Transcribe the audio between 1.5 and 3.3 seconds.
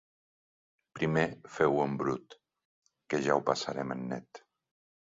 feu-ho en brut, que